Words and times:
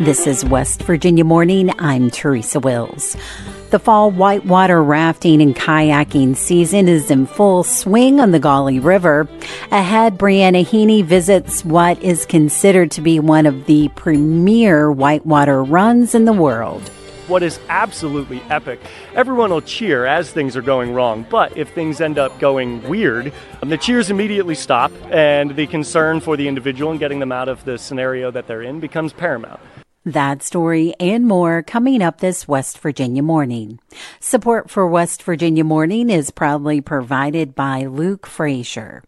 This 0.00 0.26
is 0.26 0.46
West 0.46 0.82
Virginia 0.84 1.24
Morning. 1.24 1.70
I'm 1.78 2.10
Teresa 2.10 2.58
Wills. 2.58 3.18
The 3.68 3.78
fall 3.78 4.10
whitewater 4.10 4.82
rafting 4.82 5.42
and 5.42 5.54
kayaking 5.54 6.38
season 6.38 6.88
is 6.88 7.10
in 7.10 7.26
full 7.26 7.64
swing 7.64 8.18
on 8.18 8.30
the 8.30 8.40
Gauley 8.40 8.82
River. 8.82 9.28
Ahead, 9.70 10.16
Briana 10.16 10.64
Heaney 10.64 11.04
visits 11.04 11.66
what 11.66 12.02
is 12.02 12.24
considered 12.24 12.90
to 12.92 13.02
be 13.02 13.20
one 13.20 13.44
of 13.44 13.66
the 13.66 13.88
premier 13.88 14.90
whitewater 14.90 15.62
runs 15.62 16.14
in 16.14 16.24
the 16.24 16.32
world 16.32 16.90
what 17.28 17.44
is 17.44 17.60
absolutely 17.68 18.42
epic. 18.50 18.80
Everyone 19.14 19.50
will 19.50 19.60
cheer 19.60 20.04
as 20.04 20.32
things 20.32 20.56
are 20.56 20.62
going 20.62 20.92
wrong, 20.92 21.24
but 21.30 21.56
if 21.56 21.72
things 21.72 22.00
end 22.00 22.18
up 22.18 22.36
going 22.40 22.82
weird, 22.88 23.32
um, 23.62 23.68
the 23.68 23.78
cheers 23.78 24.10
immediately 24.10 24.56
stop, 24.56 24.90
and 25.12 25.54
the 25.54 25.68
concern 25.68 26.18
for 26.18 26.36
the 26.36 26.48
individual 26.48 26.90
and 26.90 26.98
getting 26.98 27.20
them 27.20 27.30
out 27.30 27.48
of 27.48 27.64
the 27.64 27.78
scenario 27.78 28.32
that 28.32 28.48
they're 28.48 28.62
in 28.62 28.80
becomes 28.80 29.12
paramount. 29.12 29.60
That 30.06 30.42
story 30.42 30.94
and 30.98 31.26
more 31.26 31.62
coming 31.62 32.00
up 32.00 32.20
this 32.20 32.48
West 32.48 32.78
Virginia 32.78 33.22
morning. 33.22 33.80
Support 34.18 34.70
for 34.70 34.88
West 34.88 35.22
Virginia 35.22 35.62
morning 35.62 36.08
is 36.08 36.30
proudly 36.30 36.80
provided 36.80 37.54
by 37.54 37.84
Luke 37.84 38.26
Frazier. 38.26 39.04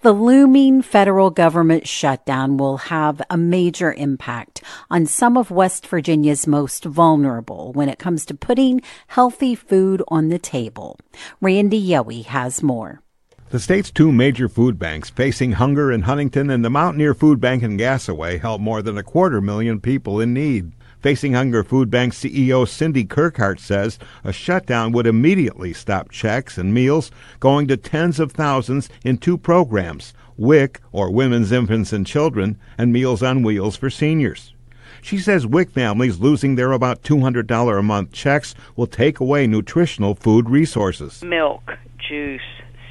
The 0.00 0.12
looming 0.12 0.80
federal 0.80 1.28
government 1.28 1.86
shutdown 1.86 2.56
will 2.56 2.78
have 2.78 3.20
a 3.28 3.36
major 3.36 3.92
impact 3.92 4.62
on 4.90 5.04
some 5.04 5.36
of 5.36 5.50
West 5.50 5.86
Virginia's 5.86 6.46
most 6.46 6.86
vulnerable 6.86 7.74
when 7.74 7.90
it 7.90 7.98
comes 7.98 8.24
to 8.26 8.34
putting 8.34 8.80
healthy 9.08 9.54
food 9.54 10.02
on 10.08 10.30
the 10.30 10.38
table. 10.38 10.98
Randy 11.42 11.86
Yohe 11.86 12.24
has 12.24 12.62
more. 12.62 13.02
The 13.50 13.58
state's 13.58 13.90
two 13.90 14.12
major 14.12 14.46
food 14.46 14.78
banks 14.78 15.08
facing 15.08 15.52
hunger 15.52 15.90
in 15.90 16.02
Huntington 16.02 16.50
and 16.50 16.62
the 16.62 16.68
Mountaineer 16.68 17.14
Food 17.14 17.40
Bank 17.40 17.62
in 17.62 17.78
Gassaway 17.78 18.38
help 18.38 18.60
more 18.60 18.82
than 18.82 18.98
a 18.98 19.02
quarter 19.02 19.40
million 19.40 19.80
people 19.80 20.20
in 20.20 20.34
need. 20.34 20.72
Facing 21.00 21.32
Hunger 21.32 21.64
Food 21.64 21.90
Bank 21.90 22.12
CEO 22.12 22.68
Cindy 22.68 23.06
Kirkhart 23.06 23.58
says 23.58 23.98
a 24.22 24.34
shutdown 24.34 24.92
would 24.92 25.06
immediately 25.06 25.72
stop 25.72 26.10
checks 26.10 26.58
and 26.58 26.74
meals 26.74 27.10
going 27.40 27.66
to 27.68 27.78
tens 27.78 28.20
of 28.20 28.32
thousands 28.32 28.90
in 29.02 29.16
two 29.16 29.38
programs 29.38 30.12
WIC, 30.36 30.82
or 30.92 31.10
Women's 31.10 31.50
Infants 31.50 31.90
and 31.94 32.06
Children, 32.06 32.58
and 32.76 32.92
Meals 32.92 33.22
on 33.22 33.42
Wheels 33.42 33.76
for 33.76 33.88
seniors. 33.88 34.52
She 35.00 35.16
says 35.16 35.46
WIC 35.46 35.70
families 35.70 36.18
losing 36.18 36.56
their 36.56 36.72
about 36.72 37.02
$200 37.02 37.78
a 37.78 37.82
month 37.82 38.12
checks 38.12 38.54
will 38.76 38.86
take 38.86 39.20
away 39.20 39.46
nutritional 39.46 40.14
food 40.14 40.50
resources. 40.50 41.22
Milk, 41.22 41.62
juice, 41.98 42.42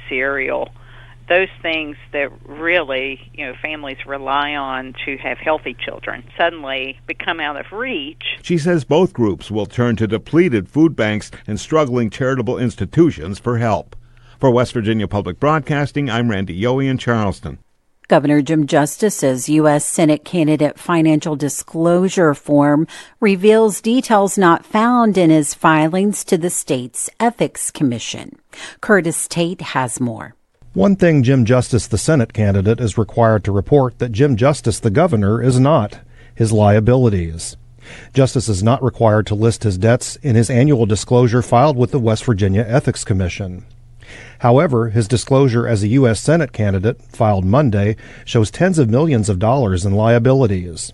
cereal, 0.08 0.70
those 1.28 1.48
things 1.60 1.96
that 2.12 2.30
really, 2.46 3.20
you 3.34 3.46
know, 3.46 3.54
families 3.60 3.98
rely 4.06 4.54
on 4.54 4.94
to 5.04 5.16
have 5.18 5.38
healthy 5.38 5.76
children 5.78 6.24
suddenly 6.36 6.98
become 7.06 7.38
out 7.40 7.56
of 7.56 7.70
reach. 7.72 8.22
She 8.42 8.58
says 8.58 8.84
both 8.84 9.12
groups 9.12 9.50
will 9.50 9.66
turn 9.66 9.96
to 9.96 10.06
depleted 10.06 10.68
food 10.68 10.96
banks 10.96 11.30
and 11.46 11.60
struggling 11.60 12.10
charitable 12.10 12.58
institutions 12.58 13.38
for 13.38 13.58
help. 13.58 13.94
For 14.38 14.50
West 14.50 14.72
Virginia 14.72 15.08
Public 15.08 15.38
Broadcasting, 15.40 16.08
I'm 16.08 16.30
Randy 16.30 16.58
Yohe 16.58 16.88
in 16.88 16.96
Charleston. 16.96 17.58
Governor 18.08 18.40
Jim 18.40 18.66
Justice's 18.66 19.50
U.S. 19.50 19.84
Senate 19.84 20.24
candidate 20.24 20.78
financial 20.78 21.36
disclosure 21.36 22.32
form 22.32 22.86
reveals 23.20 23.82
details 23.82 24.38
not 24.38 24.64
found 24.64 25.18
in 25.18 25.28
his 25.28 25.52
filings 25.52 26.24
to 26.24 26.38
the 26.38 26.48
state's 26.48 27.10
Ethics 27.20 27.70
Commission. 27.70 28.38
Curtis 28.80 29.28
Tate 29.28 29.60
has 29.60 30.00
more. 30.00 30.34
One 30.72 30.96
thing 30.96 31.22
Jim 31.22 31.44
Justice, 31.44 31.86
the 31.86 31.98
Senate 31.98 32.32
candidate, 32.32 32.80
is 32.80 32.96
required 32.96 33.44
to 33.44 33.52
report 33.52 33.98
that 33.98 34.12
Jim 34.12 34.36
Justice, 34.36 34.80
the 34.80 34.88
governor, 34.88 35.42
is 35.42 35.60
not 35.60 35.98
his 36.34 36.50
liabilities. 36.50 37.58
Justice 38.14 38.48
is 38.48 38.62
not 38.62 38.82
required 38.82 39.26
to 39.26 39.34
list 39.34 39.64
his 39.64 39.76
debts 39.76 40.16
in 40.16 40.34
his 40.34 40.48
annual 40.48 40.86
disclosure 40.86 41.42
filed 41.42 41.76
with 41.76 41.90
the 41.90 41.98
West 41.98 42.24
Virginia 42.24 42.64
Ethics 42.66 43.04
Commission. 43.04 43.66
However, 44.40 44.90
his 44.90 45.08
disclosure 45.08 45.66
as 45.66 45.82
a 45.82 45.88
U.S. 45.88 46.20
Senate 46.20 46.52
candidate, 46.52 47.00
filed 47.02 47.44
Monday, 47.44 47.96
shows 48.24 48.50
tens 48.50 48.78
of 48.78 48.88
millions 48.88 49.28
of 49.28 49.38
dollars 49.38 49.84
in 49.84 49.92
liabilities. 49.92 50.92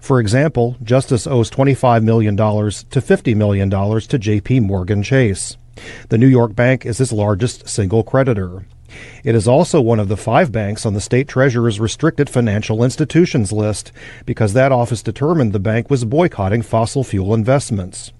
For 0.00 0.20
example, 0.20 0.76
Justice 0.82 1.26
owes 1.26 1.50
$25 1.50 2.02
million 2.02 2.36
to 2.36 2.42
$50 2.42 3.36
million 3.36 3.70
to 3.70 4.18
J.P. 4.18 4.60
Morgan 4.60 5.02
Chase. 5.02 5.56
The 6.08 6.18
New 6.18 6.26
York 6.26 6.54
Bank 6.54 6.86
is 6.86 6.98
his 6.98 7.12
largest 7.12 7.68
single 7.68 8.02
creditor. 8.02 8.64
It 9.24 9.34
is 9.34 9.46
also 9.46 9.80
one 9.80 10.00
of 10.00 10.08
the 10.08 10.16
five 10.16 10.52
banks 10.52 10.86
on 10.86 10.94
the 10.94 11.00
state 11.00 11.28
treasurer's 11.28 11.80
restricted 11.80 12.30
financial 12.30 12.82
institutions 12.82 13.52
list 13.52 13.92
because 14.24 14.52
that 14.52 14.72
office 14.72 15.02
determined 15.02 15.52
the 15.52 15.58
bank 15.58 15.90
was 15.90 16.04
boycotting 16.04 16.62
fossil 16.62 17.04
fuel 17.04 17.34
investments. 17.34 18.12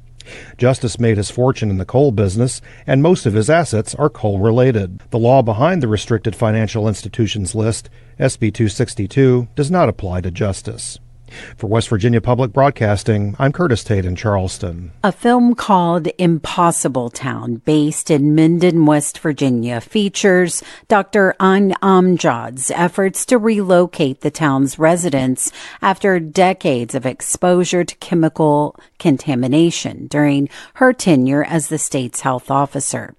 Justice 0.56 0.98
made 0.98 1.16
his 1.16 1.30
fortune 1.30 1.70
in 1.70 1.78
the 1.78 1.84
coal 1.84 2.12
business, 2.12 2.60
and 2.86 3.02
most 3.02 3.26
of 3.26 3.34
his 3.34 3.50
assets 3.50 3.94
are 3.94 4.08
coal 4.08 4.38
related. 4.38 5.00
The 5.10 5.18
law 5.18 5.42
behind 5.42 5.82
the 5.82 5.88
Restricted 5.88 6.34
Financial 6.34 6.88
Institutions 6.88 7.54
List, 7.54 7.88
SB 8.18 8.52
262, 8.52 9.48
does 9.54 9.70
not 9.70 9.88
apply 9.88 10.20
to 10.22 10.30
Justice. 10.30 10.98
For 11.56 11.66
West 11.66 11.88
Virginia 11.88 12.20
Public 12.20 12.52
Broadcasting, 12.52 13.36
I'm 13.38 13.52
Curtis 13.52 13.84
Tate 13.84 14.04
in 14.04 14.16
Charleston. 14.16 14.92
A 15.02 15.12
film 15.12 15.54
called 15.54 16.08
Impossible 16.18 17.10
Town, 17.10 17.56
based 17.64 18.10
in 18.10 18.34
Minden, 18.34 18.86
West 18.86 19.18
Virginia, 19.18 19.80
features 19.80 20.62
Dr. 20.88 21.34
Ayne 21.40 21.74
Amjad's 21.82 22.70
efforts 22.70 23.26
to 23.26 23.38
relocate 23.38 24.20
the 24.20 24.30
town's 24.30 24.78
residents 24.78 25.50
after 25.82 26.20
decades 26.20 26.94
of 26.94 27.06
exposure 27.06 27.84
to 27.84 27.94
chemical 27.96 28.78
contamination 28.98 30.06
during 30.06 30.48
her 30.74 30.92
tenure 30.92 31.44
as 31.44 31.68
the 31.68 31.78
state's 31.78 32.20
health 32.20 32.50
officer. 32.50 33.14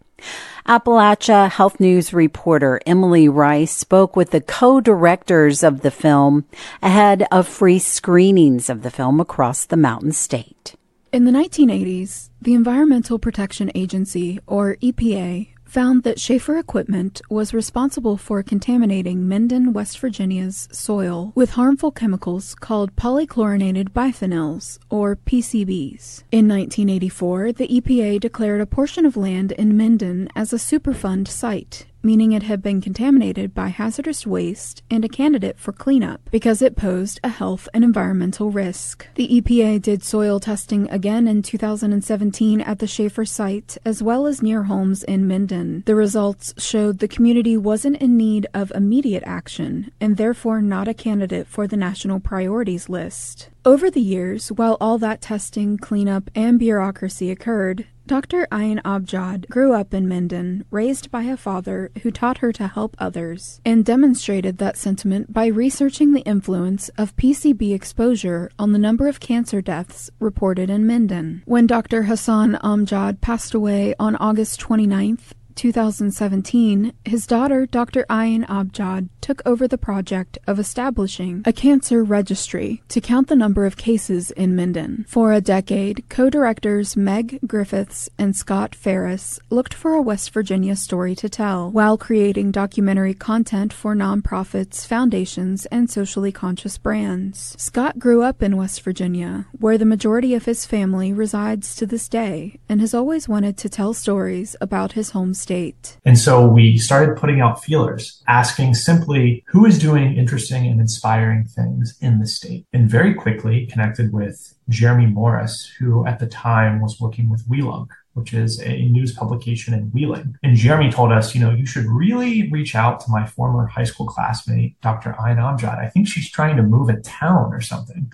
Appalachia 0.68 1.50
Health 1.50 1.80
News 1.80 2.14
reporter 2.14 2.80
Emily 2.86 3.30
Rice 3.30 3.72
spoke 3.72 4.16
with 4.16 4.32
the 4.32 4.42
co-directors 4.42 5.64
of 5.64 5.82
the 5.82 5.92
film 5.92 6.46
ahead 6.82 7.26
of 7.32 7.48
free 7.48 7.80
screenings 7.80 8.70
of 8.70 8.84
the 8.84 8.92
film 8.92 9.20
across 9.20 9.66
the 9.66 9.78
Mountain 9.78 10.12
State. 10.12 10.76
In 11.14 11.26
the 11.26 11.32
1980s, 11.32 12.30
the 12.42 12.54
Environmental 12.54 13.18
Protection 13.18 13.72
Agency, 13.74 14.40
or 14.46 14.76
EPA, 14.78 15.48
found 15.68 16.04
that 16.04 16.20
Shaffer 16.20 16.58
Equipment 16.58 17.22
was 17.30 17.54
responsible 17.54 18.18
for 18.18 18.42
contaminating 18.42 19.28
Minden, 19.28 19.74
West 19.74 20.00
Virginia's 20.00 20.68
soil 20.72 21.34
with 21.36 21.52
harmful 21.52 21.92
chemicals 21.92 22.56
called 22.56 22.96
polychlorinated 22.96 23.90
biphenyls, 23.90 24.80
or 24.90 25.16
PCBs. 25.16 26.24
In 26.32 26.48
1984, 26.48 27.52
the 27.54 27.68
EPA 27.68 28.20
declared 28.20 28.62
a 28.62 28.66
portion 28.66 29.06
of 29.06 29.18
land 29.18 29.52
in 29.52 29.78
Minden 29.78 30.30
as 30.36 30.54
a 30.54 30.58
Superfund 30.58 31.28
site 31.28 31.86
meaning 32.08 32.32
it 32.32 32.44
had 32.44 32.62
been 32.62 32.80
contaminated 32.80 33.54
by 33.54 33.68
hazardous 33.68 34.26
waste 34.26 34.82
and 34.90 35.04
a 35.04 35.10
candidate 35.10 35.60
for 35.60 35.74
cleanup 35.74 36.22
because 36.32 36.62
it 36.62 36.78
posed 36.78 37.20
a 37.22 37.28
health 37.28 37.68
and 37.74 37.84
environmental 37.84 38.50
risk. 38.50 39.06
The 39.16 39.28
EPA 39.28 39.82
did 39.82 40.06
soil 40.06 40.40
testing 40.40 40.90
again 40.90 41.28
in 41.28 41.42
2017 41.42 42.62
at 42.62 42.80
the 42.80 42.88
Shaffer 42.88 43.26
site 43.26 43.78
as 43.84 44.02
well 44.02 44.26
as 44.26 44.42
near 44.42 44.64
homes 44.64 45.04
in 45.04 45.28
Minden. 45.28 45.84
The 45.86 45.96
results 45.96 46.54
showed 46.58 47.00
the 47.00 47.10
community 47.10 47.58
wasn't 47.58 47.98
in 47.98 48.16
need 48.16 48.48
of 48.54 48.72
immediate 48.72 49.24
action 49.26 49.92
and 50.00 50.16
therefore 50.16 50.62
not 50.62 50.88
a 50.88 50.94
candidate 50.94 51.46
for 51.46 51.68
the 51.68 51.76
national 51.76 52.22
priorities 52.22 52.88
list. 52.88 53.50
Over 53.66 53.92
the 53.92 54.00
years, 54.00 54.48
while 54.50 54.78
all 54.80 54.98
that 55.00 55.20
testing, 55.20 55.78
cleanup, 55.78 56.32
and 56.34 56.58
bureaucracy 56.58 57.30
occurred, 57.30 57.86
Dr. 58.08 58.48
Ayne 58.54 58.80
Amjad 58.86 59.50
grew 59.50 59.74
up 59.74 59.94
in 59.94 60.08
Minden, 60.08 60.64
raised 60.72 61.12
by 61.12 61.24
a 61.24 61.36
father 61.36 61.92
who 62.04 62.10
taught 62.10 62.38
her 62.38 62.54
to 62.54 62.66
help 62.66 62.96
others, 63.00 63.60
and 63.66 63.84
demonstrated 63.84 64.60
that 64.60 64.78
sentiment 64.78 65.34
by 65.34 65.48
researching 65.48 66.14
the 66.14 66.22
influence 66.22 66.88
of 66.98 67.18
PCB 67.18 67.76
exposure 67.76 68.50
on 68.58 68.72
the 68.72 68.80
number 68.80 69.10
of 69.10 69.20
cancer 69.20 69.62
deaths 69.62 70.10
reported 70.22 70.70
in 70.70 70.88
Minden. 70.88 71.44
When 71.44 71.68
Dr. 71.68 72.04
Hassan 72.04 72.54
Amjad 72.64 73.20
passed 73.20 73.54
away 73.54 73.94
on 74.00 74.16
August 74.16 74.62
29th, 74.62 75.34
2017, 75.58 76.94
his 77.04 77.26
daughter, 77.26 77.66
Dr. 77.66 78.06
Ayne 78.12 78.46
Amjad, 78.46 79.10
took 79.22 79.42
over 79.44 79.68
the 79.68 79.78
project 79.78 80.38
of 80.46 80.60
establishing 80.60 81.42
a 81.46 81.52
cancer 81.52 82.04
registry 82.04 82.84
to 82.90 83.02
count 83.02 83.28
the 83.28 83.36
number 83.36 83.66
of 83.66 83.76
cases 83.76 84.30
in 84.32 84.56
Minden. 84.56 85.04
For 85.08 85.34
a 85.34 85.42
decade, 85.42 86.08
co 86.10 86.30
directors 86.30 86.96
Meg 86.96 87.40
Griffiths 87.46 88.08
and 88.20 88.36
Scott 88.36 88.76
Ferris 88.76 89.40
looked 89.50 89.74
for 89.74 89.94
a 89.94 90.02
West 90.02 90.30
Virginia 90.32 90.76
story 90.76 91.16
to 91.16 91.28
tell 91.28 91.72
while 91.72 91.98
creating 91.98 92.52
documentary 92.52 93.16
content 93.16 93.74
for 93.74 93.96
nonprofits, 93.96 94.86
foundations, 94.86 95.66
and 95.66 95.90
socially 95.90 96.32
conscious 96.32 96.78
brands. 96.78 97.56
Scott 97.58 97.98
grew 97.98 98.22
up 98.22 98.44
in 98.44 98.58
West 98.58 98.82
Virginia, 98.82 99.48
where 99.60 99.80
the 99.80 99.86
majority 99.86 100.36
of 100.36 100.46
his 100.46 100.68
family 100.68 101.12
resides 101.12 101.76
to 101.76 101.88
this 101.88 102.08
day, 102.08 102.60
and 102.70 102.80
has 102.80 102.94
always 102.94 103.28
wanted 103.28 103.58
to 103.58 103.68
tell 103.68 103.96
stories 103.96 104.56
about 104.62 104.92
his 104.92 105.10
home 105.10 105.34
state 105.34 105.47
state. 105.48 105.98
And 106.04 106.20
so 106.20 106.46
we 106.46 106.78
started 106.78 107.16
putting 107.16 107.40
out 107.40 107.64
feelers, 107.64 108.22
asking 108.28 108.74
simply 108.74 109.46
who 109.48 109.66
is 109.66 109.80
doing 109.80 110.18
interesting 110.18 110.68
and 110.68 110.82
inspiring 110.82 111.46
things 111.46 111.98
in 112.02 112.20
the 112.20 112.28
state. 112.28 112.66
And 112.74 112.90
very 112.90 113.14
quickly 113.14 113.66
connected 113.66 114.12
with 114.12 114.56
Jeremy 114.68 115.06
Morris, 115.06 115.72
who 115.80 116.06
at 116.06 116.20
the 116.20 116.28
time 116.28 116.82
was 116.82 117.00
working 117.00 117.30
with 117.30 117.48
Weelunk, 117.48 117.88
which 118.14 118.34
is 118.34 118.60
a 118.62 118.90
news 118.90 119.14
publication 119.14 119.74
in 119.74 119.84
Wheeling. 119.94 120.36
And 120.44 120.58
Jeremy 120.58 120.92
told 120.92 121.14
us, 121.14 121.34
you 121.34 121.40
know, 121.40 121.52
you 121.52 121.66
should 121.66 121.86
really 121.86 122.50
reach 122.50 122.76
out 122.76 123.00
to 123.02 123.10
my 123.10 123.26
former 123.26 123.68
high 123.68 123.86
school 123.86 124.08
classmate, 124.08 124.76
Dr. 124.82 125.16
Ayne 125.18 125.38
Amjad. 125.38 125.80
I 125.80 125.88
think 125.88 126.10
she's 126.10 126.30
trying 126.30 126.58
to 126.58 126.64
move 126.64 126.90
a 126.90 127.00
town 127.00 127.54
or 127.54 127.62
something. 127.62 128.12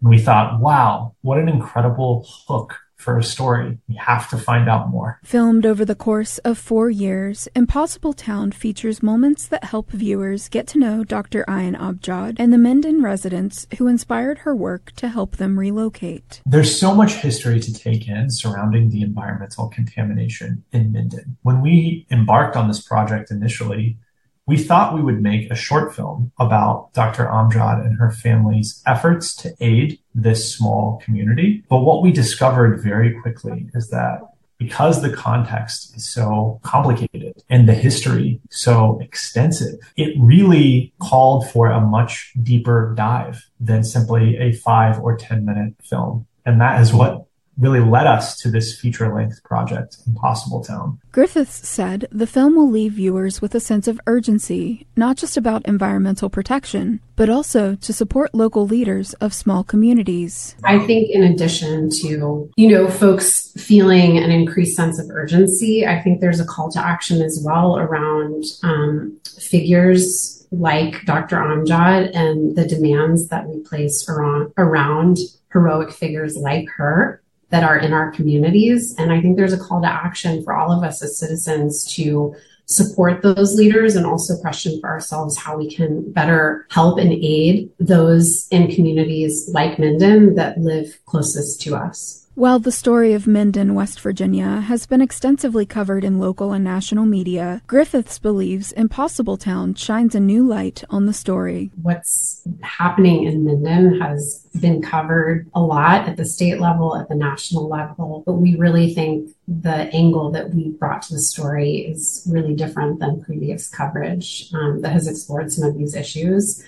And 0.00 0.10
we 0.10 0.18
thought, 0.18 0.60
wow, 0.60 1.14
what 1.22 1.38
an 1.38 1.48
incredible 1.48 2.28
hook 2.46 2.76
for 2.96 3.18
a 3.18 3.22
story. 3.22 3.78
We 3.88 3.96
have 3.96 4.28
to 4.30 4.38
find 4.38 4.68
out 4.68 4.88
more. 4.88 5.20
Filmed 5.24 5.66
over 5.66 5.84
the 5.84 5.94
course 5.94 6.38
of 6.38 6.58
four 6.58 6.90
years, 6.90 7.48
Impossible 7.54 8.12
Town 8.12 8.52
features 8.52 9.02
moments 9.02 9.46
that 9.48 9.64
help 9.64 9.90
viewers 9.90 10.48
get 10.48 10.66
to 10.68 10.78
know 10.78 11.04
Dr. 11.04 11.44
Ayne 11.48 11.74
Amjad 11.74 12.36
and 12.38 12.52
the 12.52 12.58
Minden 12.58 13.02
residents 13.02 13.66
who 13.78 13.88
inspired 13.88 14.38
her 14.38 14.54
work 14.54 14.92
to 14.96 15.08
help 15.08 15.36
them 15.36 15.58
relocate. 15.58 16.40
There's 16.46 16.78
so 16.78 16.94
much 16.94 17.14
history 17.14 17.60
to 17.60 17.74
take 17.74 18.08
in 18.08 18.30
surrounding 18.30 18.90
the 18.90 19.02
environmental 19.02 19.68
contamination 19.68 20.64
in 20.72 20.92
Minden. 20.92 21.36
When 21.42 21.60
we 21.60 22.06
embarked 22.10 22.56
on 22.56 22.68
this 22.68 22.80
project 22.80 23.30
initially, 23.30 23.98
we 24.46 24.58
thought 24.58 24.94
we 24.94 25.02
would 25.02 25.22
make 25.22 25.50
a 25.50 25.54
short 25.54 25.94
film 25.94 26.30
about 26.38 26.92
Dr. 26.92 27.24
Amjad 27.24 27.84
and 27.84 27.98
her 27.98 28.10
family's 28.10 28.82
efforts 28.86 29.34
to 29.36 29.54
aid 29.60 29.98
this 30.14 30.54
small 30.54 31.00
community. 31.04 31.64
But 31.68 31.80
what 31.80 32.02
we 32.02 32.12
discovered 32.12 32.82
very 32.82 33.20
quickly 33.20 33.68
is 33.74 33.90
that 33.90 34.20
because 34.58 35.02
the 35.02 35.12
context 35.12 35.96
is 35.96 36.08
so 36.08 36.60
complicated 36.62 37.42
and 37.50 37.68
the 37.68 37.74
history 37.74 38.40
so 38.50 38.98
extensive, 39.00 39.74
it 39.96 40.14
really 40.18 40.92
called 41.00 41.50
for 41.50 41.70
a 41.70 41.80
much 41.80 42.32
deeper 42.42 42.94
dive 42.96 43.44
than 43.58 43.82
simply 43.82 44.36
a 44.38 44.52
five 44.52 44.98
or 45.00 45.16
10 45.16 45.44
minute 45.44 45.74
film. 45.82 46.26
And 46.46 46.60
that 46.60 46.80
is 46.80 46.92
what 46.92 47.26
really 47.58 47.80
led 47.80 48.06
us 48.06 48.36
to 48.38 48.50
this 48.50 48.78
feature 48.78 49.14
length 49.14 49.42
project, 49.44 49.98
Impossible 50.06 50.62
Town. 50.62 50.98
Griffiths 51.12 51.68
said 51.68 52.08
the 52.10 52.26
film 52.26 52.56
will 52.56 52.70
leave 52.70 52.94
viewers 52.94 53.40
with 53.40 53.54
a 53.54 53.60
sense 53.60 53.86
of 53.86 54.00
urgency, 54.06 54.86
not 54.96 55.16
just 55.16 55.36
about 55.36 55.66
environmental 55.66 56.28
protection, 56.28 57.00
but 57.16 57.30
also 57.30 57.76
to 57.76 57.92
support 57.92 58.34
local 58.34 58.66
leaders 58.66 59.14
of 59.14 59.32
small 59.32 59.62
communities. 59.62 60.56
I 60.64 60.78
think, 60.80 61.10
in 61.10 61.22
addition 61.22 61.90
to, 62.02 62.50
you 62.56 62.68
know, 62.68 62.88
folks 62.88 63.52
feeling 63.56 64.18
an 64.18 64.30
increased 64.30 64.76
sense 64.76 64.98
of 64.98 65.08
urgency, 65.10 65.86
I 65.86 66.00
think 66.02 66.20
there's 66.20 66.40
a 66.40 66.44
call 66.44 66.70
to 66.72 66.84
action 66.84 67.22
as 67.22 67.40
well 67.44 67.78
around 67.78 68.44
um, 68.62 69.18
figures 69.40 70.46
like 70.50 71.04
Dr. 71.04 71.36
Amjad 71.36 72.14
and 72.14 72.56
the 72.56 72.66
demands 72.66 73.28
that 73.28 73.48
we 73.48 73.60
place 73.60 74.08
around, 74.08 74.52
around 74.56 75.18
heroic 75.52 75.92
figures 75.92 76.36
like 76.36 76.68
her 76.76 77.22
that 77.54 77.62
are 77.62 77.78
in 77.78 77.92
our 77.92 78.10
communities. 78.10 78.96
And 78.98 79.12
I 79.12 79.20
think 79.20 79.36
there's 79.36 79.52
a 79.52 79.58
call 79.58 79.80
to 79.80 79.86
action 79.86 80.42
for 80.42 80.56
all 80.56 80.72
of 80.72 80.82
us 80.82 81.00
as 81.04 81.16
citizens 81.16 81.84
to 81.94 82.34
support 82.66 83.22
those 83.22 83.54
leaders 83.54 83.94
and 83.94 84.04
also 84.04 84.36
question 84.40 84.80
for 84.80 84.90
ourselves 84.90 85.38
how 85.38 85.56
we 85.56 85.72
can 85.72 86.10
better 86.10 86.66
help 86.70 86.98
and 86.98 87.12
aid 87.12 87.70
those 87.78 88.48
in 88.50 88.74
communities 88.74 89.48
like 89.54 89.78
Minden 89.78 90.34
that 90.34 90.58
live 90.58 90.98
closest 91.06 91.60
to 91.62 91.76
us. 91.76 92.23
While 92.36 92.58
the 92.58 92.72
story 92.72 93.12
of 93.12 93.28
Minden, 93.28 93.76
West 93.76 94.00
Virginia 94.00 94.62
has 94.62 94.86
been 94.86 95.00
extensively 95.00 95.64
covered 95.64 96.02
in 96.02 96.18
local 96.18 96.52
and 96.52 96.64
national 96.64 97.06
media, 97.06 97.62
Griffiths 97.68 98.18
believes 98.18 98.72
Impossible 98.72 99.36
Town 99.36 99.74
shines 99.74 100.16
a 100.16 100.20
new 100.20 100.44
light 100.44 100.82
on 100.90 101.06
the 101.06 101.12
story. 101.12 101.70
What's 101.80 102.42
happening 102.60 103.22
in 103.22 103.44
Minden 103.44 104.00
has 104.00 104.44
been 104.60 104.82
covered 104.82 105.48
a 105.54 105.60
lot 105.60 106.08
at 106.08 106.16
the 106.16 106.24
state 106.24 106.58
level, 106.58 106.96
at 106.96 107.08
the 107.08 107.14
national 107.14 107.68
level, 107.68 108.24
but 108.26 108.32
we 108.32 108.56
really 108.56 108.92
think 108.92 109.30
the 109.46 109.88
angle 109.94 110.32
that 110.32 110.50
we 110.50 110.70
brought 110.70 111.02
to 111.02 111.14
the 111.14 111.20
story 111.20 111.86
is 111.88 112.28
really 112.28 112.56
different 112.56 112.98
than 112.98 113.22
previous 113.22 113.68
coverage 113.68 114.52
um, 114.54 114.80
that 114.80 114.90
has 114.90 115.06
explored 115.06 115.52
some 115.52 115.68
of 115.68 115.78
these 115.78 115.94
issues. 115.94 116.64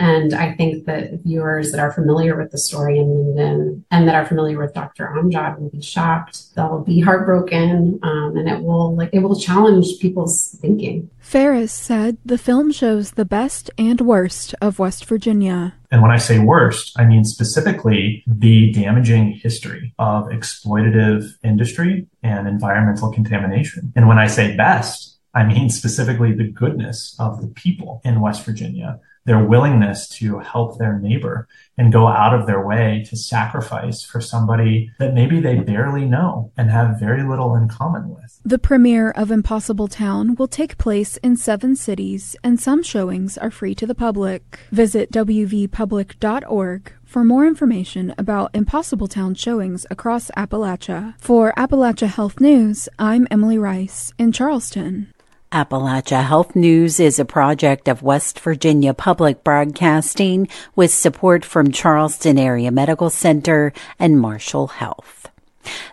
And 0.00 0.32
I 0.32 0.54
think 0.54 0.86
that 0.86 1.20
viewers 1.24 1.72
that 1.72 1.78
are 1.78 1.92
familiar 1.92 2.34
with 2.34 2.50
the 2.52 2.58
story 2.58 2.98
in 2.98 3.34
Minden 3.34 3.84
and 3.90 4.08
that 4.08 4.14
are 4.14 4.24
familiar 4.24 4.58
with 4.58 4.72
Dr. 4.72 5.12
Amjad 5.14 5.58
will 5.58 5.68
be 5.68 5.82
shocked. 5.82 6.54
They'll 6.56 6.82
be 6.82 7.00
heartbroken, 7.00 8.00
um, 8.02 8.34
and 8.34 8.48
it 8.48 8.62
will 8.62 8.96
like 8.96 9.10
it 9.12 9.18
will 9.18 9.38
challenge 9.38 9.98
people's 10.00 10.56
thinking. 10.58 11.10
Ferris 11.18 11.70
said 11.70 12.16
the 12.24 12.38
film 12.38 12.72
shows 12.72 13.12
the 13.12 13.26
best 13.26 13.70
and 13.76 14.00
worst 14.00 14.54
of 14.62 14.78
West 14.78 15.04
Virginia. 15.04 15.74
And 15.90 16.00
when 16.00 16.10
I 16.10 16.16
say 16.16 16.38
worst, 16.38 16.98
I 16.98 17.04
mean 17.04 17.24
specifically 17.24 18.24
the 18.26 18.72
damaging 18.72 19.32
history 19.32 19.92
of 19.98 20.28
exploitative 20.28 21.28
industry 21.44 22.06
and 22.22 22.48
environmental 22.48 23.12
contamination. 23.12 23.92
And 23.94 24.08
when 24.08 24.18
I 24.18 24.28
say 24.28 24.56
best, 24.56 25.18
I 25.34 25.44
mean 25.44 25.68
specifically 25.68 26.32
the 26.32 26.50
goodness 26.50 27.14
of 27.18 27.42
the 27.42 27.48
people 27.48 28.00
in 28.02 28.22
West 28.22 28.46
Virginia 28.46 28.98
their 29.24 29.44
willingness 29.44 30.08
to 30.08 30.38
help 30.38 30.78
their 30.78 30.98
neighbor 30.98 31.46
and 31.76 31.92
go 31.92 32.06
out 32.06 32.34
of 32.34 32.46
their 32.46 32.66
way 32.66 33.04
to 33.08 33.16
sacrifice 33.16 34.02
for 34.02 34.20
somebody 34.20 34.90
that 34.98 35.14
maybe 35.14 35.40
they 35.40 35.56
barely 35.56 36.04
know 36.04 36.52
and 36.56 36.70
have 36.70 36.98
very 36.98 37.22
little 37.22 37.54
in 37.54 37.68
common 37.68 38.08
with. 38.10 38.40
The 38.44 38.58
premiere 38.58 39.10
of 39.10 39.30
Impossible 39.30 39.88
Town 39.88 40.34
will 40.34 40.48
take 40.48 40.78
place 40.78 41.16
in 41.18 41.36
seven 41.36 41.76
cities, 41.76 42.36
and 42.42 42.58
some 42.58 42.82
showings 42.82 43.36
are 43.38 43.50
free 43.50 43.74
to 43.76 43.86
the 43.86 43.94
public. 43.94 44.58
Visit 44.70 45.12
wvpublic.org 45.12 46.92
for 47.04 47.24
more 47.24 47.46
information 47.46 48.14
about 48.16 48.54
Impossible 48.54 49.08
Town 49.08 49.34
showings 49.34 49.84
across 49.90 50.30
Appalachia. 50.36 51.14
For 51.20 51.52
Appalachia 51.56 52.06
Health 52.08 52.40
News, 52.40 52.88
I'm 52.98 53.26
Emily 53.30 53.58
Rice 53.58 54.12
in 54.18 54.32
Charleston. 54.32 55.12
Appalachia 55.52 56.24
Health 56.24 56.54
News 56.54 57.00
is 57.00 57.18
a 57.18 57.24
project 57.24 57.88
of 57.88 58.04
West 58.04 58.38
Virginia 58.38 58.94
Public 58.94 59.42
Broadcasting 59.42 60.46
with 60.76 60.94
support 60.94 61.44
from 61.44 61.72
Charleston 61.72 62.38
Area 62.38 62.70
Medical 62.70 63.10
Center 63.10 63.72
and 63.98 64.20
Marshall 64.20 64.68
Health. 64.68 65.28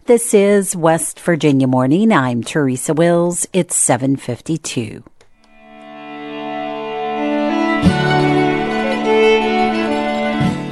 This 0.06 0.36
is 0.36 0.76
West 0.76 1.20
Virginia 1.20 1.66
Morning. 1.66 2.12
I'm 2.12 2.44
Teresa 2.44 2.94
Wills. 2.94 3.48
It's 3.52 3.76
752. 3.76 5.04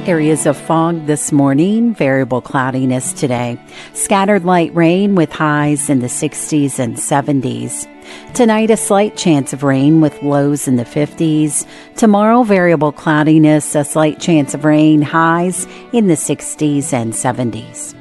Areas 0.08 0.46
of 0.46 0.56
fog 0.56 1.06
this 1.06 1.32
morning, 1.32 1.92
variable 1.92 2.40
cloudiness 2.40 3.12
today. 3.12 3.60
Scattered 3.94 4.44
light 4.44 4.72
rain 4.76 5.16
with 5.16 5.32
highs 5.32 5.90
in 5.90 5.98
the 5.98 6.06
60s 6.06 6.78
and 6.78 6.96
70s. 6.96 7.88
Tonight, 8.34 8.70
a 8.70 8.76
slight 8.76 9.16
chance 9.16 9.52
of 9.52 9.62
rain 9.62 10.00
with 10.00 10.22
lows 10.22 10.68
in 10.68 10.76
the 10.76 10.84
50s. 10.84 11.66
Tomorrow, 11.96 12.42
variable 12.42 12.92
cloudiness, 12.92 13.74
a 13.74 13.84
slight 13.84 14.20
chance 14.20 14.54
of 14.54 14.64
rain, 14.64 15.02
highs 15.02 15.66
in 15.92 16.08
the 16.08 16.14
60s 16.14 16.92
and 16.92 17.12
70s. 17.12 17.94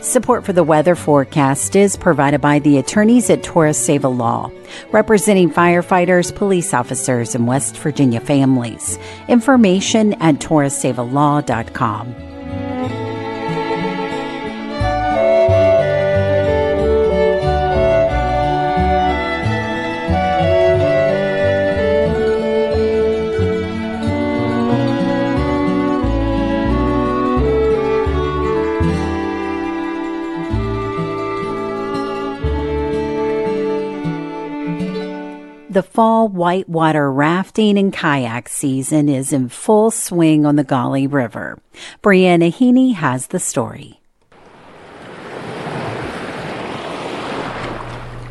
Support 0.00 0.44
for 0.44 0.52
the 0.52 0.64
weather 0.64 0.94
forecast 0.94 1.76
is 1.76 1.96
provided 1.96 2.40
by 2.40 2.60
the 2.60 2.78
attorneys 2.78 3.28
at 3.30 3.42
Torres 3.42 3.76
Save 3.76 4.04
a 4.04 4.08
Law, 4.08 4.50
representing 4.92 5.50
firefighters, 5.50 6.34
police 6.34 6.72
officers, 6.72 7.34
and 7.34 7.46
West 7.46 7.76
Virginia 7.76 8.20
families. 8.20 8.98
Information 9.28 10.14
at 10.14 10.36
torressavealaw.com. 10.36 12.35
The 35.76 35.82
fall 35.82 36.28
whitewater 36.28 37.12
rafting 37.12 37.76
and 37.76 37.92
kayak 37.92 38.48
season 38.48 39.10
is 39.10 39.30
in 39.30 39.50
full 39.50 39.90
swing 39.90 40.46
on 40.46 40.56
the 40.56 40.64
Gauley 40.64 41.06
River. 41.06 41.58
Briana 42.02 42.50
Heaney 42.50 42.94
has 42.94 43.26
the 43.26 43.38
story. 43.38 44.00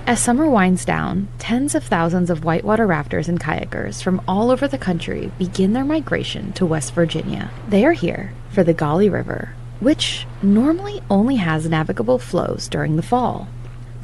As 0.08 0.20
summer 0.20 0.50
winds 0.50 0.86
down, 0.86 1.28
tens 1.38 1.76
of 1.76 1.84
thousands 1.84 2.32
of 2.32 2.44
whitewater 2.44 2.88
rafters 2.88 3.30
and 3.30 3.40
kayakers 3.40 4.02
from 4.02 4.24
all 4.28 4.50
over 4.50 4.68
the 4.68 4.80
country 4.80 5.32
begin 5.38 5.74
their 5.74 5.86
migration 5.86 6.52
to 6.54 6.66
West 6.66 6.96
Virginia. 6.96 7.52
They 7.70 7.86
are 7.86 7.94
here 7.94 8.34
for 8.50 8.64
the 8.64 8.74
Gauley 8.74 9.12
River, 9.12 9.54
which 9.80 10.26
normally 10.42 11.04
only 11.12 11.36
has 11.36 11.70
navigable 11.70 12.18
flows 12.18 12.68
during 12.68 12.96
the 12.96 13.04
fall. 13.04 13.48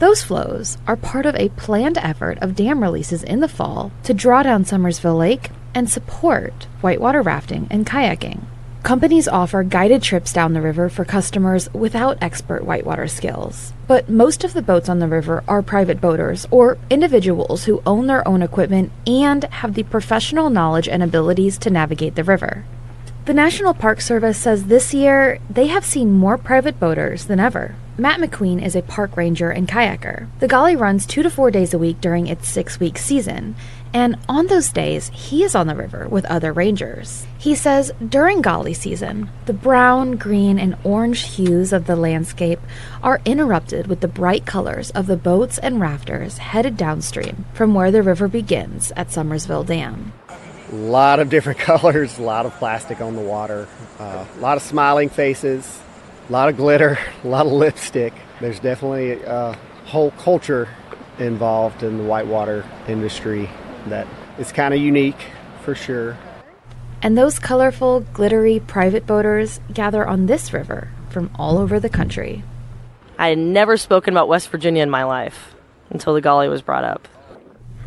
Those 0.01 0.23
flows 0.23 0.79
are 0.87 0.95
part 0.95 1.27
of 1.27 1.35
a 1.35 1.49
planned 1.49 1.99
effort 1.99 2.39
of 2.41 2.55
dam 2.55 2.81
releases 2.81 3.21
in 3.21 3.39
the 3.39 3.47
fall 3.47 3.91
to 4.01 4.15
draw 4.15 4.41
down 4.41 4.65
Summersville 4.65 5.19
Lake 5.19 5.51
and 5.75 5.87
support 5.87 6.65
whitewater 6.81 7.21
rafting 7.21 7.67
and 7.69 7.85
kayaking. 7.85 8.41
Companies 8.81 9.27
offer 9.27 9.61
guided 9.61 10.01
trips 10.01 10.33
down 10.33 10.53
the 10.53 10.61
river 10.61 10.89
for 10.89 11.05
customers 11.05 11.71
without 11.71 12.17
expert 12.19 12.65
whitewater 12.65 13.07
skills. 13.07 13.73
But 13.87 14.09
most 14.09 14.43
of 14.43 14.53
the 14.53 14.63
boats 14.63 14.89
on 14.89 14.97
the 14.97 15.07
river 15.07 15.43
are 15.47 15.61
private 15.61 16.01
boaters 16.01 16.47
or 16.49 16.79
individuals 16.89 17.65
who 17.65 17.83
own 17.85 18.07
their 18.07 18.27
own 18.27 18.41
equipment 18.41 18.91
and 19.05 19.43
have 19.43 19.75
the 19.75 19.83
professional 19.83 20.49
knowledge 20.49 20.87
and 20.87 21.03
abilities 21.03 21.59
to 21.59 21.69
navigate 21.69 22.15
the 22.15 22.23
river. 22.23 22.65
The 23.25 23.35
National 23.35 23.75
Park 23.75 24.01
Service 24.01 24.39
says 24.39 24.65
this 24.65 24.95
year 24.95 25.37
they 25.47 25.67
have 25.67 25.85
seen 25.85 26.11
more 26.11 26.39
private 26.39 26.79
boaters 26.79 27.25
than 27.25 27.39
ever. 27.39 27.75
Matt 28.01 28.19
McQueen 28.19 28.65
is 28.65 28.75
a 28.75 28.81
park 28.81 29.15
ranger 29.15 29.51
and 29.51 29.67
kayaker. 29.67 30.27
The 30.39 30.47
Gauley 30.47 30.75
runs 30.75 31.05
two 31.05 31.21
to 31.21 31.29
four 31.29 31.51
days 31.51 31.71
a 31.71 31.77
week 31.77 32.01
during 32.01 32.25
its 32.25 32.49
six 32.49 32.79
week 32.79 32.97
season, 32.97 33.55
and 33.93 34.17
on 34.27 34.47
those 34.47 34.71
days, 34.71 35.09
he 35.13 35.43
is 35.43 35.53
on 35.53 35.67
the 35.67 35.75
river 35.75 36.07
with 36.07 36.25
other 36.25 36.51
rangers. 36.51 37.27
He 37.37 37.53
says 37.53 37.91
during 38.03 38.41
Gauley 38.41 38.75
season, 38.75 39.29
the 39.45 39.53
brown, 39.53 40.13
green, 40.13 40.57
and 40.57 40.77
orange 40.83 41.35
hues 41.35 41.71
of 41.71 41.85
the 41.85 41.95
landscape 41.95 42.59
are 43.03 43.21
interrupted 43.23 43.85
with 43.85 43.99
the 43.99 44.07
bright 44.07 44.47
colors 44.47 44.89
of 44.89 45.05
the 45.05 45.15
boats 45.15 45.59
and 45.59 45.79
rafters 45.79 46.39
headed 46.39 46.77
downstream 46.77 47.45
from 47.53 47.75
where 47.75 47.91
the 47.91 48.01
river 48.01 48.27
begins 48.27 48.91
at 48.95 49.09
Summersville 49.09 49.67
Dam. 49.67 50.11
A 50.71 50.75
lot 50.75 51.19
of 51.19 51.29
different 51.29 51.59
colors, 51.69 52.17
a 52.17 52.23
lot 52.23 52.47
of 52.47 52.55
plastic 52.55 52.99
on 52.99 53.15
the 53.15 53.21
water, 53.21 53.67
uh, 53.99 54.25
a 54.35 54.39
lot 54.39 54.57
of 54.57 54.63
smiling 54.63 55.09
faces, 55.09 55.79
a 56.31 56.39
lot 56.41 56.47
of 56.47 56.55
glitter, 56.55 56.97
a 57.25 57.27
lot 57.27 57.45
of 57.45 57.51
lipstick. 57.51 58.13
There's 58.39 58.61
definitely 58.61 59.21
a 59.23 59.57
whole 59.83 60.11
culture 60.11 60.69
involved 61.19 61.83
in 61.83 61.97
the 61.97 62.05
whitewater 62.05 62.63
industry 62.87 63.49
that 63.87 64.07
is 64.39 64.53
kind 64.53 64.73
of 64.73 64.79
unique 64.79 65.19
for 65.63 65.75
sure. 65.75 66.17
And 67.01 67.17
those 67.17 67.37
colorful, 67.37 67.99
glittery 68.13 68.61
private 68.61 69.05
boaters 69.05 69.59
gather 69.73 70.07
on 70.07 70.27
this 70.27 70.53
river 70.53 70.89
from 71.09 71.29
all 71.35 71.57
over 71.57 71.81
the 71.81 71.89
country. 71.89 72.43
I 73.19 73.27
had 73.27 73.37
never 73.37 73.75
spoken 73.75 74.13
about 74.13 74.29
West 74.29 74.47
Virginia 74.49 74.83
in 74.83 74.89
my 74.89 75.03
life 75.03 75.53
until 75.89 76.13
the 76.13 76.21
Gauley 76.21 76.49
was 76.49 76.61
brought 76.61 76.85
up. 76.85 77.09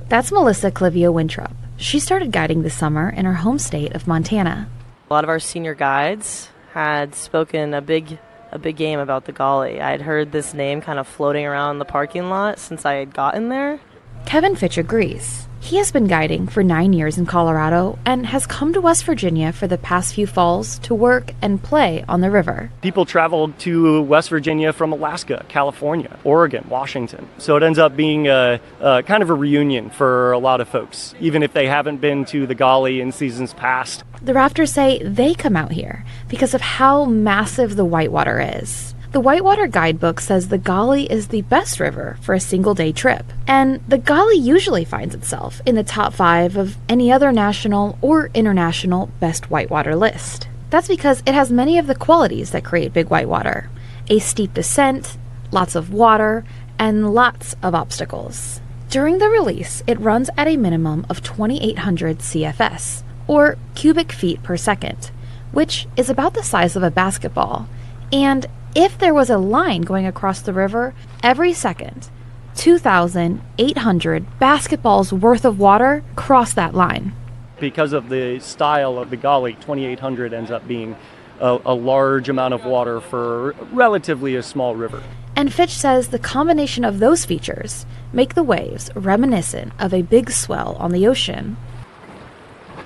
That's 0.09 0.31
Melissa 0.31 0.71
Clivia 0.71 1.11
Winthrop. 1.11 1.57
She 1.79 1.99
started 1.99 2.31
guiding 2.31 2.61
this 2.61 2.75
summer 2.75 3.09
in 3.09 3.25
her 3.25 3.35
home 3.35 3.59
state 3.59 3.95
of 3.95 4.07
Montana. 4.07 4.69
A 5.09 5.15
lot 5.15 5.25
of 5.25 5.31
our 5.31 5.39
senior 5.41 5.75
guides 5.75 6.51
had 6.75 7.15
spoken 7.15 7.73
a 7.73 7.81
big 7.81 8.19
a 8.55 8.59
big 8.59 8.77
game 8.77 9.01
about 9.01 9.25
the 9.25 9.33
Gauley. 9.33 9.81
I 9.81 9.91
had 9.91 10.01
heard 10.01 10.33
this 10.33 10.55
name 10.55 10.81
kind 10.81 10.99
of 10.99 11.09
floating 11.09 11.45
around 11.45 11.81
the 11.81 11.85
parking 11.85 12.31
lot 12.31 12.59
since 12.59 12.87
I 12.87 12.95
had 12.95 13.13
gotten 13.13 13.49
there. 13.49 13.81
Kevin 14.27 14.57
Fitch 14.57 14.79
agrees. 14.79 15.47
He 15.61 15.77
has 15.77 15.91
been 15.93 16.07
guiding 16.07 16.47
for 16.47 16.63
nine 16.63 16.93
years 16.93 17.17
in 17.17 17.25
Colorado 17.25 17.99
and 18.05 18.27
has 18.27 18.47
come 18.47 18.75
to 18.75 18.83
West 18.83 19.05
Virginia 19.05 19.51
for 19.51 19.67
the 19.67 19.79
past 19.79 20.15
few 20.15 20.27
falls 20.27 20.79
to 20.81 20.95
work 20.95 21.33
and 21.41 21.63
play 21.63 22.05
on 22.07 22.21
the 22.21 22.31
river. 22.31 22.71
People 22.83 23.07
travel 23.07 23.51
to 23.61 24.03
West 24.03 24.29
Virginia 24.29 24.75
from 24.75 24.93
Alaska, 24.93 25.45
California, 25.49 26.19
Oregon, 26.23 26.67
Washington. 26.69 27.27
So 27.39 27.57
it 27.57 27.63
ends 27.63 27.79
up 27.79 27.97
being 27.97 28.29
a, 28.29 28.61
a 28.81 29.03
kind 29.05 29.23
of 29.23 29.31
a 29.31 29.35
reunion 29.35 29.89
for 29.89 30.33
a 30.33 30.39
lot 30.39 30.61
of 30.61 30.69
folks, 30.69 31.15
even 31.19 31.43
if 31.43 31.55
they 31.55 31.67
haven't 31.67 31.99
been 31.99 32.27
to 32.27 32.47
the 32.47 32.55
Gauley 32.55 33.01
in 33.01 33.11
seasons 33.11 33.55
past. 33.55 34.05
The 34.21 34.35
rafters 34.35 34.73
say 34.73 35.03
they 35.03 35.35
come 35.35 35.57
out 35.57 35.73
here 35.73 36.05
because 36.29 36.53
of 36.53 36.61
how 36.61 37.07
massive 37.07 37.77
the 37.77 37.85
whitewater 37.87 38.39
is. 38.59 38.94
The 39.15 39.21
Whitewater 39.21 39.69
Guidebook 39.69 40.19
says 40.19 40.49
the 40.49 40.59
Gauley 40.59 41.09
is 41.09 41.29
the 41.29 41.43
best 41.43 41.79
river 41.79 42.19
for 42.21 42.35
a 42.35 42.41
single 42.41 42.75
day 42.75 42.91
trip, 42.91 43.25
and 43.47 43.81
the 43.87 43.97
Gauley 43.97 44.41
usually 44.41 44.85
finds 44.85 45.15
itself 45.15 45.61
in 45.65 45.77
the 45.77 45.85
top 45.85 46.15
five 46.15 46.57
of 46.57 46.77
any 46.89 47.13
other 47.13 47.31
national 47.31 47.97
or 48.01 48.29
international 48.35 49.13
best 49.21 49.53
whitewater 49.53 49.95
list. 49.95 50.49
That's 50.71 50.89
because 50.89 51.23
it 51.27 51.33
has 51.33 51.53
many 51.53 51.79
of 51.79 51.87
the 51.87 51.95
qualities 51.95 52.51
that 52.51 52.65
create 52.65 52.93
big 52.93 53.09
whitewater 53.09 53.71
a 54.11 54.19
steep 54.19 54.53
descent, 54.53 55.17
lots 55.53 55.77
of 55.77 55.93
water, 55.93 56.45
and 56.77 57.15
lots 57.15 57.55
of 57.63 57.73
obstacles. 57.73 58.61
During 58.91 59.19
the 59.19 59.29
release, 59.29 59.85
it 59.87 60.01
runs 60.01 60.29
at 60.37 60.49
a 60.49 60.57
minimum 60.57 61.07
of 61.09 61.23
2,800 61.23 62.19
CFS, 62.19 63.05
or 63.29 63.59
cubic 63.77 64.11
feet 64.11 64.43
per 64.43 64.57
second, 64.57 65.13
which 65.53 65.87
is 65.97 66.11
about 66.11 66.35
the 66.35 66.43
size 66.43 66.75
of 66.75 66.83
a 66.83 66.91
basketball, 66.91 67.69
and 68.13 68.49
if 68.75 68.99
there 68.99 69.15
was 69.15 69.31
a 69.31 69.39
line 69.39 69.83
going 69.83 70.07
across 70.07 70.41
the 70.41 70.53
river 70.53 70.95
every 71.23 71.53
second, 71.53 72.11
2,800 72.57 74.27
basketballs 74.41 75.13
worth 75.13 75.45
of 75.45 75.59
water 75.59 76.03
cross 76.17 76.55
that 76.55 76.75
line. 76.75 77.15
Because 77.61 77.93
of 77.93 78.09
the 78.09 78.39
style 78.41 78.99
of 78.99 79.11
the 79.11 79.17
Gauley, 79.17 79.55
2,800 79.61 80.33
ends 80.33 80.51
up 80.51 80.67
being 80.67 80.97
a, 81.41 81.61
a 81.67 81.75
large 81.75 82.29
amount 82.29 82.55
of 82.55 82.65
water 82.65 83.01
for 83.01 83.53
relatively 83.73 84.37
a 84.37 84.43
small 84.43 84.75
river. 84.75 85.03
And 85.37 85.53
Fitch 85.53 85.71
says 85.71 86.09
the 86.09 86.19
combination 86.19 86.85
of 86.85 87.01
those 87.01 87.25
features 87.25 87.87
make 88.13 88.35
the 88.35 88.43
waves 88.43 88.91
reminiscent 88.95 89.73
of 89.79 89.93
a 89.93 90.03
big 90.03 90.31
swell 90.31 90.77
on 90.79 90.93
the 90.93 91.07
ocean. 91.07 91.57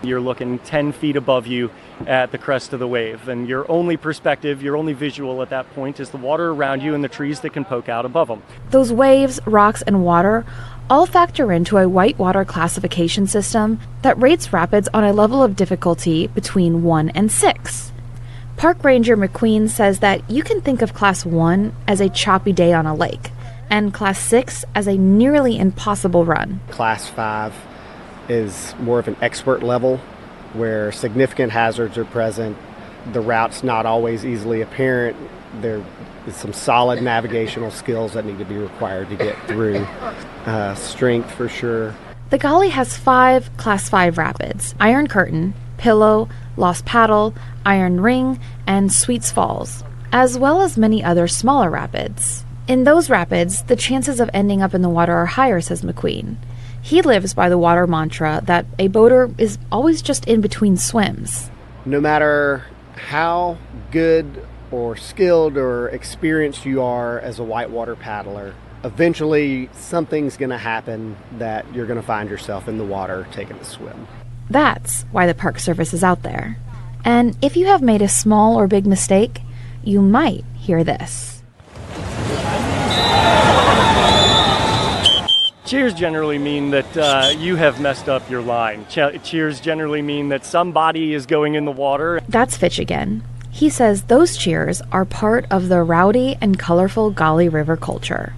You're 0.03 0.21
looking 0.21 0.61
10 0.61 0.93
feet 0.93 1.17
above 1.17 1.49
you 1.49 1.71
at 2.07 2.31
the 2.31 2.39
crest 2.39 2.73
of 2.73 2.79
the 2.79 2.87
wave, 2.87 3.29
and 3.29 3.49
your 3.49 3.69
only 3.71 3.97
perspective, 3.97 4.63
your 4.63 4.77
only 4.77 4.93
visual 4.93 5.43
at 5.43 5.51
that 5.51 5.69
point 5.75 5.99
is 5.99 6.11
the 6.11 6.17
water 6.17 6.51
around 6.51 6.83
you 6.83 6.95
and 6.95 7.03
the 7.03 7.09
trees 7.09 7.41
that 7.41 7.53
can 7.53 7.65
poke 7.65 7.89
out 7.89 8.05
above 8.05 8.29
them. 8.29 8.43
Those 8.71 8.93
waves, 8.93 9.41
rocks, 9.45 9.83
and 9.83 10.05
water 10.05 10.47
all 10.89 11.05
factor 11.05 11.53
into 11.53 11.77
a 11.77 11.89
whitewater 11.89 12.45
classification 12.45 13.27
system 13.27 13.81
that 14.03 14.19
rates 14.21 14.53
rapids 14.53 14.89
on 14.95 15.05
a 15.05 15.13
level 15.13 15.43
of 15.43 15.57
difficulty 15.57 16.29
between 16.29 16.83
1 16.83 17.11
and 17.11 17.31
6. 17.31 17.93
Park 18.57 18.83
Ranger 18.83 19.17
McQueen 19.17 19.69
says 19.69 19.99
that 19.99 20.29
you 20.31 20.43
can 20.43 20.61
think 20.61 20.81
of 20.81 20.95
Class 20.95 21.27
1 21.27 21.73
as 21.87 22.01
a 22.01 22.09
choppy 22.09 22.53
day 22.53 22.73
on 22.73 22.87
a 22.87 22.95
lake, 22.95 23.31
and 23.69 23.93
Class 23.93 24.21
6 24.21 24.65
as 24.75 24.87
a 24.87 24.97
nearly 24.97 25.59
impossible 25.59 26.25
run. 26.25 26.61
Class 26.71 27.09
5 27.09 27.68
is 28.29 28.75
more 28.81 28.99
of 28.99 29.09
an 29.09 29.17
expert 29.21 29.63
level 29.63 29.99
where 30.53 30.93
significant 30.93 31.53
hazards 31.53 31.99
are 31.99 32.05
present. 32.05 32.57
The 33.13 33.21
route's 33.21 33.63
not 33.63 33.87
always 33.87 34.25
easily 34.25 34.61
apparent. 34.61 35.17
There 35.61 35.85
is 36.27 36.37
some 36.37 36.53
solid 36.53 37.03
navigational 37.03 37.71
skills 37.71 38.13
that 38.13 38.25
need 38.25 38.39
to 38.39 38.45
be 38.45 38.57
required 38.57 39.09
to 39.11 39.17
get 39.17 39.37
through. 39.47 39.87
Uh, 40.47 40.75
strength 40.75 41.31
for 41.33 41.49
sure. 41.49 41.95
The 42.31 42.39
Gauley 42.39 42.71
has 42.71 42.97
five 42.97 43.55
Class 43.57 43.89
5 43.89 44.19
rapids 44.19 44.75
Iron 44.79 45.07
Curtain, 45.07 45.55
Pillow, 45.79 46.29
Lost 46.57 46.85
Paddle, 46.85 47.35
Iron 47.65 48.01
Ring, 48.01 48.39
and 48.67 48.93
Sweets 48.93 49.31
Falls, 49.31 49.83
as 50.13 50.39
well 50.39 50.61
as 50.61 50.77
many 50.77 51.03
other 51.03 51.27
smaller 51.29 51.71
rapids. 51.71 52.45
In 52.67 52.85
those 52.85 53.09
rapids, 53.09 53.63
the 53.63 53.77
chances 53.77 54.21
of 54.21 54.29
ending 54.35 54.61
up 54.61 54.75
in 54.75 54.83
the 54.83 54.91
water 54.91 55.15
are 55.15 55.27
higher, 55.27 55.63
says 55.63 55.81
McQueen. 55.81 56.37
He 56.89 57.03
lives 57.03 57.35
by 57.35 57.51
the 57.51 57.59
water 57.59 57.87
mantra 57.87 58.41
that 58.47 58.65
a 58.79 58.89
boater 58.89 59.31
is 59.37 59.59
always 59.71 60.01
just 60.01 60.25
in 60.25 60.41
between 60.41 60.79
swims. 60.79 61.51
No 61.85 62.01
matter 62.01 62.65
how 62.95 63.59
good 63.91 64.43
or 64.71 64.97
skilled 64.97 65.59
or 65.59 65.91
experienced 65.91 66.65
you 66.65 66.81
are 66.81 67.21
as 67.21 67.39
a 67.39 67.45
whitewater 67.45 67.95
paddler, 67.95 68.55
eventually 68.85 69.69
something's 69.75 70.39
going 70.39 70.49
to 70.49 70.57
happen 70.57 71.19
that 71.37 71.67
you're 71.75 71.85
going 71.85 72.01
to 72.01 72.07
find 72.07 72.31
yourself 72.31 72.69
in 72.69 72.79
the 72.79 72.87
water 72.87 73.27
taking 73.33 73.59
a 73.59 73.65
swim. 73.67 74.09
That's 74.49 75.03
why 75.13 75.27
the 75.27 75.35
Park 75.35 75.59
Service 75.59 75.93
is 75.93 76.03
out 76.03 76.23
there. 76.23 76.57
And 77.05 77.37
if 77.43 77.55
you 77.55 77.67
have 77.67 77.83
made 77.83 78.01
a 78.01 78.09
small 78.09 78.59
or 78.59 78.67
big 78.67 78.87
mistake, 78.87 79.43
you 79.85 80.01
might 80.01 80.43
hear 80.57 80.83
this. 80.85 81.38
Cheers 85.69 85.93
generally 85.93 86.39
mean 86.39 86.71
that 86.71 86.97
uh, 86.97 87.31
you 87.37 87.57
have 87.57 87.79
messed 87.79 88.09
up 88.09 88.31
your 88.31 88.41
line. 88.41 88.87
Che- 88.89 89.19
cheers 89.23 89.61
generally 89.61 90.01
mean 90.01 90.31
that 90.31 90.47
somebody 90.47 91.13
is 91.13 91.27
going 91.27 91.57
in 91.57 91.67
the 91.67 91.71
water. 91.71 92.23
That's 92.27 92.57
Fitch 92.57 92.79
again. 92.79 93.23
He 93.51 93.69
says 93.69 94.05
those 94.05 94.39
cheers 94.39 94.81
are 94.93 95.05
part 95.05 95.45
of 95.51 95.69
the 95.69 95.83
rowdy 95.83 96.39
and 96.41 96.59
colorful 96.59 97.13
Gauley 97.13 97.53
River 97.53 97.77
culture. 97.77 98.33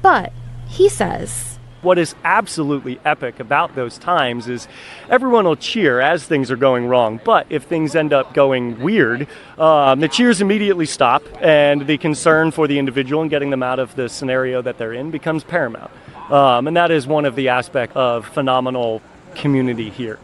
But 0.00 0.32
he 0.66 0.88
says 0.88 1.58
what 1.82 1.98
is 1.98 2.14
absolutely 2.24 2.98
epic 3.04 3.38
about 3.38 3.74
those 3.74 3.98
times 3.98 4.48
is 4.48 4.66
everyone 5.10 5.44
will 5.44 5.56
cheer 5.56 6.00
as 6.00 6.24
things 6.24 6.50
are 6.50 6.56
going 6.56 6.86
wrong. 6.86 7.20
But 7.22 7.46
if 7.50 7.64
things 7.64 7.94
end 7.94 8.14
up 8.14 8.32
going 8.32 8.80
weird, 8.80 9.28
um, 9.58 10.00
the 10.00 10.08
cheers 10.08 10.40
immediately 10.40 10.86
stop, 10.86 11.22
and 11.42 11.86
the 11.86 11.98
concern 11.98 12.50
for 12.50 12.66
the 12.66 12.78
individual 12.78 13.20
and 13.20 13.30
getting 13.30 13.50
them 13.50 13.62
out 13.62 13.78
of 13.78 13.94
the 13.94 14.08
scenario 14.08 14.62
that 14.62 14.78
they're 14.78 14.94
in 14.94 15.10
becomes 15.10 15.44
paramount. 15.44 15.90
Um, 16.30 16.66
and 16.66 16.76
that 16.76 16.90
is 16.90 17.06
one 17.06 17.24
of 17.24 17.36
the 17.36 17.48
aspects 17.48 17.96
of 17.96 18.26
phenomenal 18.26 19.02
community 19.34 19.90
here. 19.90 20.18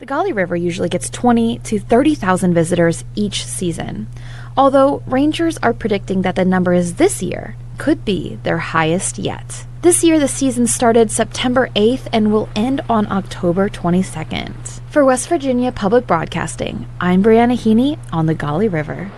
The 0.00 0.06
Gauley 0.06 0.34
River 0.34 0.56
usually 0.56 0.88
gets 0.88 1.08
20 1.08 1.60
to 1.60 1.78
30,000 1.78 2.52
visitors 2.52 3.04
each 3.14 3.44
season. 3.46 4.08
Although 4.56 5.02
rangers 5.06 5.56
are 5.58 5.72
predicting 5.72 6.22
that 6.22 6.34
the 6.34 6.44
number 6.44 6.72
is 6.72 6.94
this 6.94 7.22
year 7.22 7.56
could 7.78 8.04
be 8.04 8.38
their 8.42 8.58
highest 8.58 9.18
yet. 9.18 9.66
This 9.82 10.02
year, 10.02 10.18
the 10.18 10.28
season 10.28 10.66
started 10.66 11.10
September 11.10 11.68
8th 11.76 12.08
and 12.12 12.32
will 12.32 12.48
end 12.56 12.80
on 12.88 13.10
October 13.12 13.68
22nd. 13.68 14.80
For 14.90 15.04
West 15.04 15.28
Virginia 15.28 15.72
Public 15.72 16.06
Broadcasting, 16.06 16.86
I'm 17.00 17.22
Briana 17.22 17.54
Heaney 17.54 17.98
on 18.12 18.26
the 18.26 18.34
Gauley 18.34 18.72
River. 18.72 19.10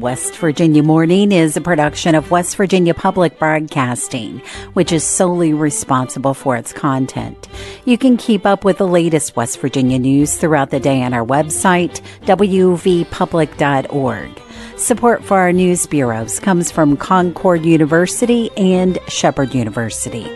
West 0.00 0.36
Virginia 0.36 0.82
Morning 0.82 1.32
is 1.32 1.56
a 1.56 1.60
production 1.60 2.14
of 2.14 2.30
West 2.30 2.56
Virginia 2.56 2.94
Public 2.94 3.38
Broadcasting, 3.38 4.40
which 4.74 4.92
is 4.92 5.04
solely 5.04 5.52
responsible 5.52 6.34
for 6.34 6.56
its 6.56 6.72
content. 6.72 7.48
You 7.84 7.98
can 7.98 8.16
keep 8.16 8.46
up 8.46 8.64
with 8.64 8.78
the 8.78 8.86
latest 8.86 9.36
West 9.36 9.60
Virginia 9.60 9.98
news 9.98 10.36
throughout 10.36 10.70
the 10.70 10.80
day 10.80 11.02
on 11.02 11.14
our 11.14 11.24
website, 11.24 12.00
wvpublic.org. 12.22 14.45
Support 14.76 15.24
for 15.24 15.38
our 15.38 15.54
news 15.54 15.86
bureaus 15.86 16.38
comes 16.38 16.70
from 16.70 16.98
Concord 16.98 17.64
University 17.64 18.50
and 18.58 18.98
Shepherd 19.08 19.54
University. 19.54 20.30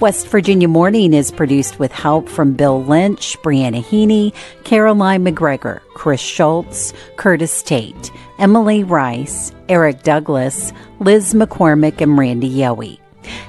West 0.00 0.26
Virginia 0.26 0.66
Morning 0.66 1.14
is 1.14 1.30
produced 1.30 1.78
with 1.78 1.92
help 1.92 2.28
from 2.28 2.54
Bill 2.54 2.82
Lynch, 2.82 3.38
Briana 3.42 3.80
Heaney, 3.80 4.34
Caroline 4.64 5.22
MacGregor, 5.22 5.82
Chris 5.94 6.20
Schultz, 6.20 6.92
Curtis 7.16 7.62
Tate, 7.62 8.10
Emily 8.40 8.82
Rice, 8.82 9.52
Eric 9.68 10.02
Douglas, 10.02 10.72
Liz 10.98 11.32
McCormick, 11.32 12.00
and 12.00 12.18
Randy 12.18 12.50
Yohe. 12.50 12.98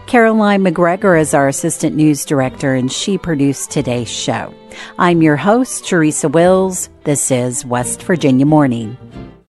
Caroline 0.06 0.62
MacGregor 0.62 1.15
is 1.15 1.34
our 1.34 1.48
assistant 1.48 1.96
news 1.96 2.25
director, 2.25 2.75
and 2.75 2.91
she 2.91 3.17
produced 3.17 3.72
today's 3.72 4.08
show. 4.08 4.53
I'm 5.00 5.24
your 5.24 5.36
host, 5.36 5.88
Teresa 5.88 6.29
Wills. 6.29 6.89
This 7.06 7.32
is 7.32 7.65
West 7.65 8.03
Virginia 8.03 8.46
Morning. 8.46 8.98